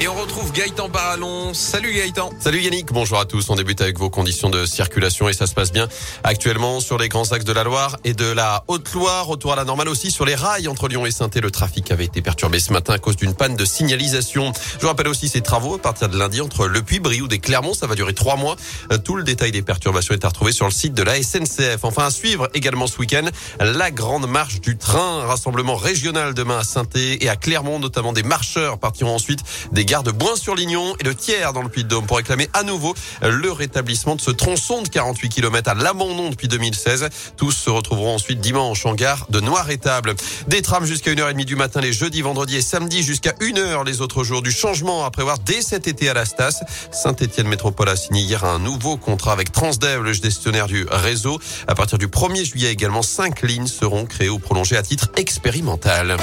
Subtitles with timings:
[0.00, 1.54] Et on retrouve Gaëtan Barallon.
[1.54, 2.30] Salut Gaëtan.
[2.40, 3.48] Salut Yannick, bonjour à tous.
[3.48, 5.86] On débute avec vos conditions de circulation et ça se passe bien
[6.24, 9.26] actuellement sur les grands axes de la Loire et de la Haute-Loire.
[9.26, 12.06] Retour à la normale aussi sur les rails entre Lyon et saint Le trafic avait
[12.06, 14.52] été perturbé ce matin à cause d'une panne de signalisation.
[14.80, 17.72] Je rappelle aussi ces travaux à partir de lundi entre Le Puy, Brioude et Clermont.
[17.72, 18.56] Ça va durer trois mois.
[18.90, 21.84] Euh, tout le détail des perturbations est à retrouver sur le site de la SNCF.
[21.84, 23.28] Enfin, à suivre également ce week-end
[23.60, 25.24] la grande marche du train.
[25.24, 30.02] Rassemblement régional demain à saint et à Clermont, notamment des marcheurs partiront ensuite des gare
[30.02, 34.20] de Boin-sur-Lignon et le tiers dans le Puy-de-Dôme pour réclamer à nouveau le rétablissement de
[34.20, 37.08] ce tronçon de 48 km à l'abandon depuis 2016.
[37.36, 40.14] Tous se retrouveront ensuite dimanche en gare de Noir-Étable.
[40.48, 44.24] Des trams jusqu'à 1h30 du matin les jeudis, vendredis et samedis jusqu'à 1h les autres
[44.24, 44.42] jours.
[44.42, 46.62] Du changement à prévoir dès cet été à la Stas.
[46.90, 51.38] Saint-Étienne Métropole a signé hier un nouveau contrat avec Transdev, le gestionnaire du réseau.
[51.66, 56.16] À partir du 1er juillet également, cinq lignes seront créées ou prolongées à titre expérimental.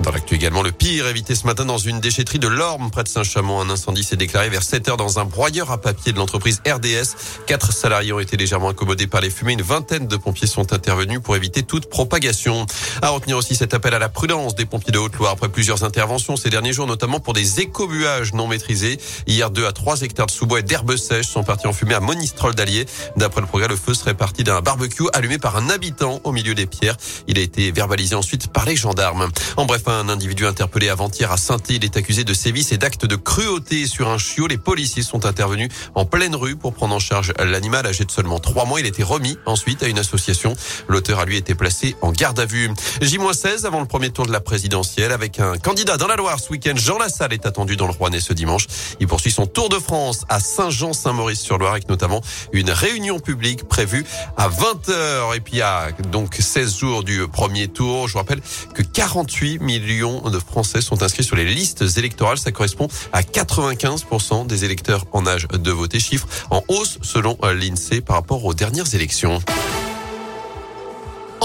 [0.00, 3.08] Dans l'actu également, le pire évité ce matin dans une déchetterie de l'Orme près de
[3.08, 3.60] Saint-Chamond.
[3.60, 7.16] Un incendie s'est déclaré vers 7 heures dans un broyeur à papier de l'entreprise RDS.
[7.46, 9.54] Quatre salariés ont été légèrement accommodés par les fumées.
[9.54, 12.66] Une vingtaine de pompiers sont intervenus pour éviter toute propagation.
[13.00, 16.36] À retenir aussi cet appel à la prudence des pompiers de Haute-Loire après plusieurs interventions
[16.36, 18.98] ces derniers jours, notamment pour des écobuages non maîtrisés.
[19.26, 22.00] Hier, 2 à 3 hectares de sous-bois et d'herbes sèches sont partis en fumée à
[22.00, 22.84] Monistrol d'Allier.
[23.16, 26.54] D'après le progrès, le feu serait parti d'un barbecue allumé par un habitant au milieu
[26.54, 26.96] des pierres.
[27.26, 29.28] Il a été verbalisé ensuite par les gendarmes.
[29.56, 33.06] En bref, un individu interpellé avant-hier à saint Il est accusé de sévices et d'actes
[33.06, 34.46] de cruauté sur un chiot.
[34.46, 38.38] Les policiers sont intervenus en pleine rue pour prendre en charge l'animal âgé de seulement
[38.38, 38.80] trois mois.
[38.80, 40.54] Il été remis ensuite à une association.
[40.88, 42.70] L'auteur a lui été placé en garde à vue.
[43.00, 46.50] J-16 avant le premier tour de la présidentielle avec un candidat dans la Loire ce
[46.50, 46.74] week-end.
[46.76, 48.66] Jean Lassalle est attendu dans le Rouennais ce dimanche.
[49.00, 52.20] Il poursuit son tour de France à Saint-Jean-Saint-Maurice-sur-Loire avec notamment
[52.52, 54.04] une réunion publique prévue
[54.36, 55.36] à 20h.
[55.36, 58.08] Et puis à donc 16 jours du premier tour.
[58.08, 58.40] Je vous rappelle
[58.74, 62.38] que 48 millions de Français sont inscrits sur les listes électorales.
[62.38, 65.98] Ça correspond à 95% des électeurs en âge de voter.
[65.98, 69.40] Chiffre en hausse selon l'INSEE par rapport aux dernières élections.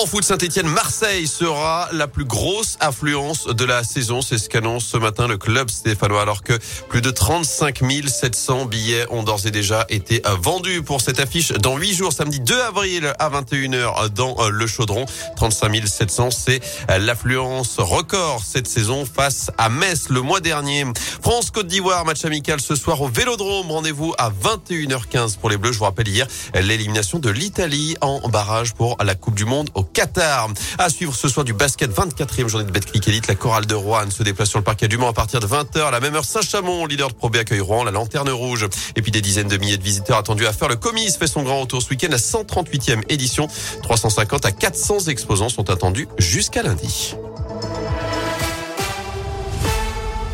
[0.00, 4.22] En foot, Saint-Etienne-Marseille sera la plus grosse affluence de la saison.
[4.22, 6.52] C'est ce qu'annonce ce matin le club stéphanois alors que
[6.88, 11.76] plus de 35 700 billets ont d'ores et déjà été vendus pour cette affiche dans
[11.76, 15.04] 8 jours, samedi 2 avril à 21h dans le Chaudron.
[15.34, 16.60] 35 700, c'est
[17.00, 20.84] l'affluence record cette saison face à Metz le mois dernier.
[21.22, 23.72] France-Côte d'Ivoire, match amical ce soir au Vélodrome.
[23.72, 25.72] Rendez-vous à 21h15 pour les Bleus.
[25.72, 29.87] Je vous rappelle hier l'élimination de l'Italie en barrage pour la Coupe du Monde au
[29.98, 30.48] Qatar.
[30.78, 33.26] À suivre ce soir du basket, 24e journée de Betclic Elite.
[33.26, 35.88] La chorale de Rouen se déplace sur le parquet du Mans à partir de 20h.
[35.88, 38.68] À la même heure, Saint-Chamond, leader de Pro B, accueille Rouen, la lanterne rouge.
[38.94, 40.68] Et puis des dizaines de milliers de visiteurs attendus à faire.
[40.68, 43.48] Le Comis fait son grand retour ce week-end, la 138e édition.
[43.82, 47.16] 350 à 400 exposants sont attendus jusqu'à lundi.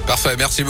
[0.07, 0.63] Parfait, merci beaucoup.